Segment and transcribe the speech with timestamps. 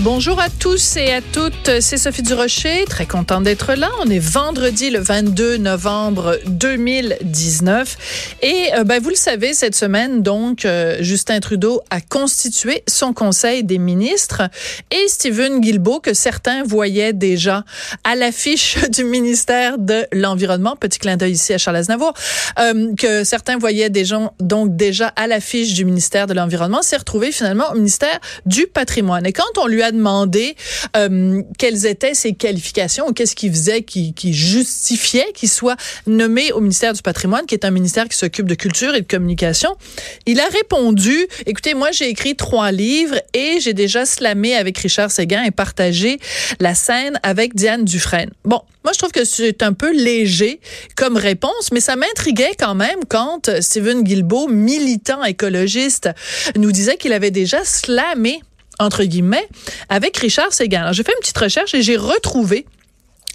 [0.00, 3.90] Bonjour à tous et à toutes, c'est Sophie Durocher, très contente d'être là.
[4.04, 10.22] On est vendredi le 22 novembre 2019 et euh, ben, vous le savez, cette semaine,
[10.22, 14.42] donc, euh, Justin Trudeau a constitué son conseil des ministres
[14.90, 17.64] et Stephen Guilbeault, que certains voyaient déjà
[18.04, 22.12] à l'affiche du ministère de l'Environnement, petit clin d'œil ici à Charles Aznavour,
[22.58, 23.90] euh, que certains voyaient
[24.40, 29.24] donc déjà à l'affiche du ministère de l'Environnement, s'est retrouvé finalement au ministère du Patrimoine.
[29.24, 30.56] Et quand on lui a demandé
[30.96, 35.76] euh, quelles étaient ses qualifications ou qu'est-ce qu'il faisait qui, justifiait qu'il soit
[36.06, 39.06] nommé au ministère du patrimoine, qui est un ministère qui s'occupe de culture et de
[39.06, 39.76] communication.
[40.26, 45.10] Il a répondu, écoutez, moi j'ai écrit trois livres et j'ai déjà slamé avec Richard
[45.10, 46.18] Séguin et partagé
[46.60, 48.30] la scène avec Diane Dufresne.
[48.44, 50.60] Bon, moi, je trouve que c'est un peu léger
[50.94, 56.08] comme réponse, mais ça m'intriguait quand même quand Stephen Guilbeault, militant écologiste,
[56.54, 58.40] nous disait qu'il avait déjà slamé
[58.78, 59.48] entre guillemets,
[59.88, 60.48] avec Richard.
[60.72, 62.66] Alors, j'ai fait une petite recherche et j'ai retrouvé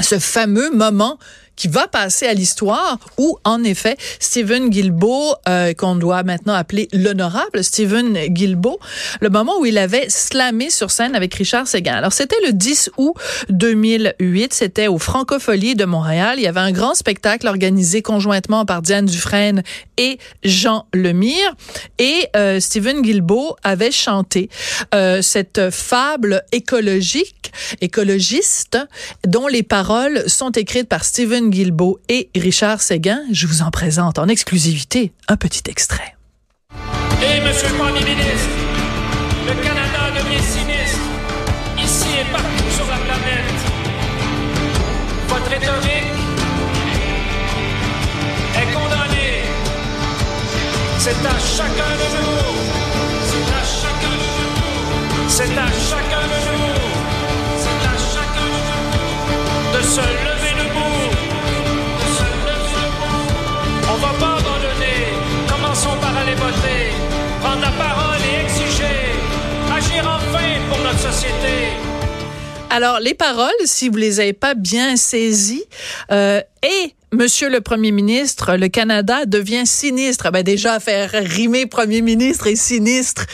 [0.00, 1.18] ce fameux moment
[1.56, 6.88] qui va passer à l'histoire où, en effet, Stephen Guilbeault, euh, qu'on doit maintenant appeler
[6.92, 8.78] l'honorable Stephen Guilbeault,
[9.20, 11.94] le moment où il avait slamé sur scène avec Richard Séguin.
[11.94, 13.14] Alors, c'était le 10 août
[13.48, 14.52] 2008.
[14.52, 16.34] C'était au Francofolie de Montréal.
[16.38, 19.62] Il y avait un grand spectacle organisé conjointement par Diane Dufresne
[19.96, 21.54] et Jean Lemire.
[21.98, 24.50] Et euh, Stephen Guilbeault avait chanté
[24.94, 28.78] euh, cette fable écologique, écologiste,
[29.26, 33.20] dont les paroles sont écrites par Stephen Guilbeault et Richard Séguin.
[33.32, 36.16] Je vous en présente en exclusivité un petit extrait.
[37.22, 38.48] Et Monsieur le Premier ministre,
[39.46, 40.98] le Canada devient sinistre,
[41.78, 43.60] ici et partout sur la planète.
[45.28, 46.12] Votre rhétorique
[48.54, 49.42] est condamnée.
[50.98, 52.56] C'est à chacun de nous.
[53.28, 55.28] C'est à chacun de nous.
[55.28, 56.75] C'est à chacun de nous.
[67.46, 69.06] Prendre la parole et exiger.
[69.72, 71.68] Agir enfin pour notre société.
[72.70, 75.62] Alors, les paroles, si vous les avez pas bien saisies,
[76.10, 80.32] euh, et Monsieur le Premier ministre, le Canada devient sinistre.
[80.32, 83.26] Ben déjà, faire rimer Premier ministre et sinistre,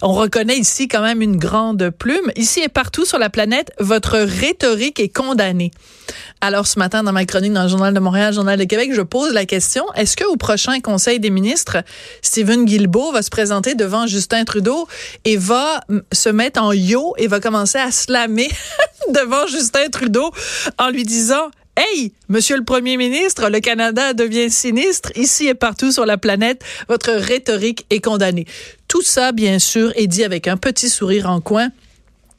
[0.00, 2.32] on reconnaît ici quand même une grande plume.
[2.36, 5.72] Ici et partout sur la planète, votre rhétorique est condamnée.
[6.40, 9.02] Alors, ce matin, dans ma chronique dans le Journal de Montréal, Journal de Québec, je
[9.02, 11.76] pose la question, est-ce qu'au prochain Conseil des ministres,
[12.22, 14.88] Stephen Guilbeault va se présenter devant Justin Trudeau
[15.26, 15.80] et va
[16.12, 18.48] se mettre en yo et va commencer à slammer
[19.10, 20.32] devant Justin Trudeau
[20.78, 21.50] en lui disant
[21.80, 26.64] Hey, monsieur le premier ministre, le Canada devient sinistre ici et partout sur la planète.
[26.88, 28.46] Votre rhétorique est condamnée.
[28.88, 31.68] Tout ça, bien sûr, est dit avec un petit sourire en coin.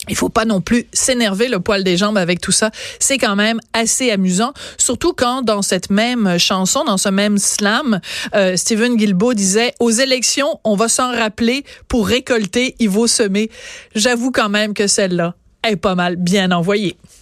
[0.09, 2.69] Il faut pas non plus s'énerver le poil des jambes avec tout ça.
[2.99, 8.01] C'est quand même assez amusant, surtout quand dans cette même chanson, dans ce même slam,
[8.35, 13.49] euh, Stephen Guilbeault disait aux élections, on va s'en rappeler pour récolter, il vaut semer.
[13.95, 15.35] J'avoue quand même que celle-là
[15.65, 16.97] est pas mal bien envoyée.